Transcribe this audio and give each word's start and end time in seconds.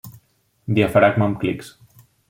Diafragma 0.79 1.29
amb 1.29 1.41
clics. 1.45 1.73